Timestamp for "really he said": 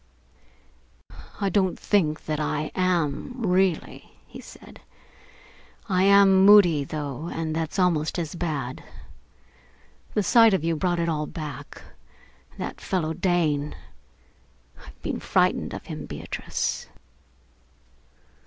3.45-4.79